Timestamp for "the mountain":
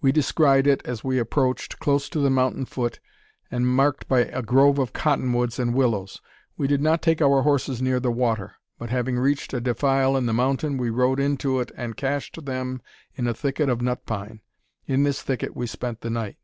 2.18-2.64, 10.26-10.78